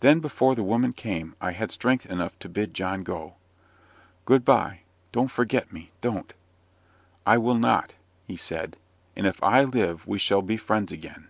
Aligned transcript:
Then, 0.00 0.18
before 0.18 0.56
the 0.56 0.64
woman 0.64 0.92
came, 0.92 1.36
I 1.40 1.52
had 1.52 1.70
strength 1.70 2.06
enough 2.06 2.36
to 2.40 2.48
bid 2.48 2.74
John 2.74 3.04
go. 3.04 3.34
"Good 4.24 4.44
bye 4.44 4.80
don't 5.12 5.30
forget 5.30 5.72
me, 5.72 5.92
don't!" 6.00 6.34
"I 7.24 7.38
will 7.38 7.54
not," 7.60 7.94
he 8.26 8.36
said; 8.36 8.76
"and 9.14 9.28
if 9.28 9.40
I 9.44 9.62
live 9.62 10.08
we 10.08 10.18
shall 10.18 10.42
be 10.42 10.56
friends 10.56 10.90
again. 10.90 11.28